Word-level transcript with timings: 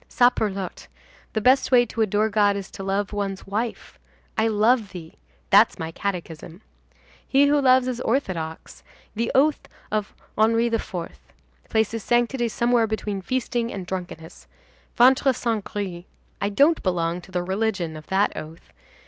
Saperlotte! 0.09 0.87
the 1.33 1.41
best 1.41 1.71
way 1.71 1.85
to 1.85 2.01
adore 2.01 2.27
God 2.27 2.55
is 2.55 2.71
to 2.71 2.81
love 2.81 3.13
one's 3.13 3.45
wife. 3.45 3.99
I 4.35 4.47
love 4.47 4.93
thee! 4.93 5.13
that's 5.51 5.77
my 5.77 5.91
catechism. 5.91 6.63
He 7.27 7.45
who 7.45 7.61
loves 7.61 7.87
is 7.87 8.01
orthodox. 8.01 8.81
The 9.13 9.31
oath 9.35 9.67
of 9.91 10.15
Henri 10.39 10.65
IV. 10.73 10.91
places 11.69 12.01
sanctity 12.03 12.47
somewhere 12.47 12.87
between 12.87 13.21
feasting 13.21 13.71
and 13.71 13.85
drunkenness. 13.85 14.47
Ventre 14.95 15.33
saint 15.33 15.63
gris! 15.65 16.05
I 16.41 16.49
don't 16.49 16.81
belong 16.81 17.21
to 17.21 17.31
the 17.31 17.43
religion 17.43 17.95
of 17.95 18.07
that 18.07 18.35
oath. 18.35 18.73